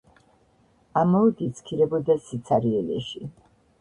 ამაოდ 1.01 1.43
იცქირებოდა 1.49 2.17
სიცარიელეში. 2.31 3.27